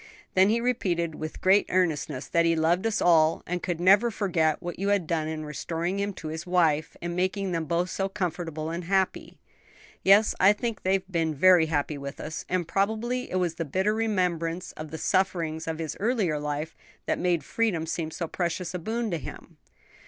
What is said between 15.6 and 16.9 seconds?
of his earlier life